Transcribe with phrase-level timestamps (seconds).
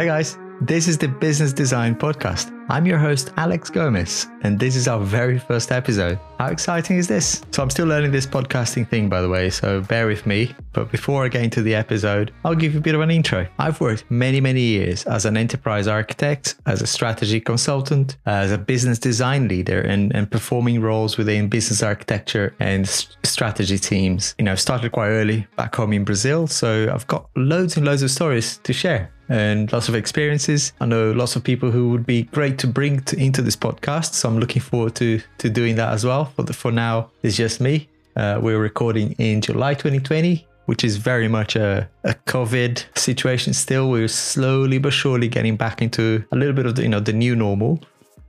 [0.00, 0.38] Hi, guys.
[0.62, 2.50] This is the Business Design Podcast.
[2.70, 6.18] I'm your host, Alex Gomez, and this is our very first episode.
[6.38, 7.42] How exciting is this?
[7.50, 10.54] So, I'm still learning this podcasting thing, by the way, so bear with me.
[10.72, 13.46] But before I get into the episode, I'll give you a bit of an intro.
[13.58, 18.56] I've worked many, many years as an enterprise architect, as a strategy consultant, as a
[18.56, 24.34] business design leader, and, and performing roles within business architecture and strategy teams.
[24.38, 27.84] You know, I started quite early back home in Brazil, so I've got loads and
[27.84, 30.72] loads of stories to share and lots of experiences.
[30.80, 34.12] I know lots of people who would be great to bring to, into this podcast.
[34.12, 36.32] So I'm looking forward to to doing that as well.
[36.36, 37.88] But for now, it's just me.
[38.16, 43.88] Uh, we're recording in July 2020, which is very much a, a COVID situation still.
[43.88, 47.12] We're slowly but surely getting back into a little bit of the, you know the
[47.12, 47.80] new normal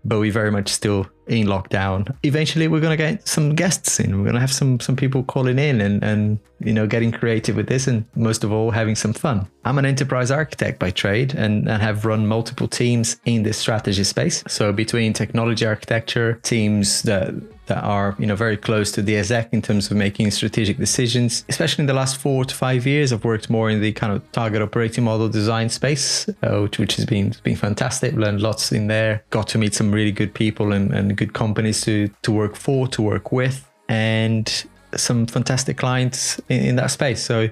[0.03, 2.13] but we very much still in lockdown.
[2.23, 4.17] Eventually, we're to get some guests in.
[4.17, 7.67] We're to have some some people calling in and and you know getting creative with
[7.67, 9.47] this, and most of all, having some fun.
[9.63, 14.03] I'm an enterprise architect by trade, and, and have run multiple teams in this strategy
[14.03, 14.43] space.
[14.47, 17.33] So between technology architecture teams that
[17.71, 21.45] that are you know very close to the exec in terms of making strategic decisions.
[21.47, 24.19] Especially in the last four to five years, I've worked more in the kind of
[24.33, 28.13] target operating model design space, uh, which, which has been been fantastic.
[28.13, 29.23] Learned lots in there.
[29.29, 32.87] Got to meet some really good people and, and good companies to to work for,
[32.89, 37.23] to work with, and some fantastic clients in, in that space.
[37.23, 37.49] So,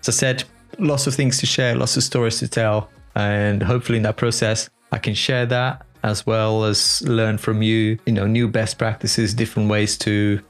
[0.00, 0.44] as I said,
[0.78, 4.70] lots of things to share, lots of stories to tell, and hopefully in that process,
[4.92, 9.34] I can share that as well as learn from you, you know, new best practices,
[9.34, 10.40] different ways to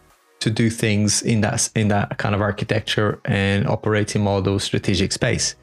[0.40, 5.56] to do things in that in that kind of architecture and operating model strategic space.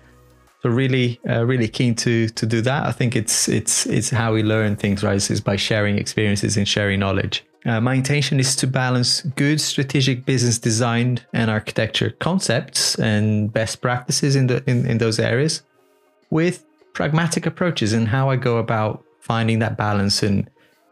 [0.61, 2.86] So really, uh, really keen to to do that.
[2.86, 5.16] I think it's it's it's how we learn things, right?
[5.16, 7.45] Is by sharing experiences and sharing knowledge.
[7.66, 13.81] Uh, my intention is to balance good strategic business design and architecture concepts and best
[13.81, 15.64] practices in the in, in those areas
[16.30, 20.49] with pragmatic approaches and how I go about finding that balance and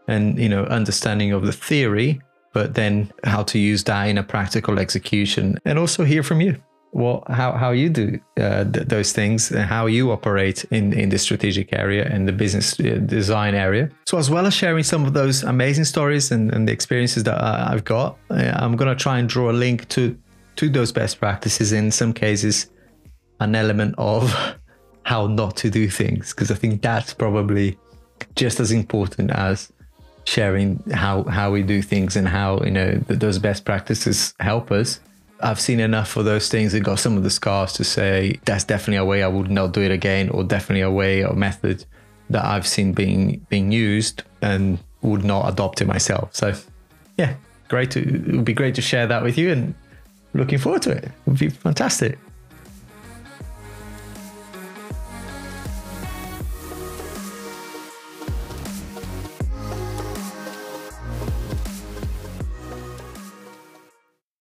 [0.08, 2.20] and you know understanding of the theory
[2.54, 5.58] but then how to use that in a practical execution.
[5.66, 6.56] And also hear from you.
[6.92, 11.10] What how, how you do uh, th- those things and how you operate in in
[11.10, 13.90] the strategic area and the business uh, design area.
[14.06, 17.42] So as well as sharing some of those amazing stories and, and the experiences that
[17.72, 20.16] i've got uh, i'm going to try and draw a link to
[20.58, 21.72] to those best practices.
[21.72, 22.70] In some cases
[23.40, 24.32] an element of
[25.04, 27.76] how not to do things because i think that's probably
[28.36, 29.72] just as important as
[30.26, 35.00] sharing how how we do things and how you know those best practices help us.
[35.42, 38.64] I've seen enough of those things and got some of the scars to say that's
[38.64, 41.86] definitely a way I would not do it again, or definitely a way or method
[42.30, 46.34] that I've seen being being used and would not adopt it myself.
[46.34, 46.54] So
[47.18, 47.36] yeah,
[47.68, 49.76] great to it would be great to share that with you and
[50.34, 51.04] looking forward to it.
[51.06, 52.18] It would be fantastic.